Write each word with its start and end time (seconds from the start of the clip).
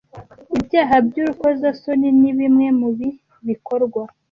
Ibyaha 0.57 0.95
by 1.07 1.15
urukozasoni 1.21 2.07
nibi 2.19 2.45
mwe 2.53 2.69
mubi 2.79 3.09
bikorwa 3.47 4.01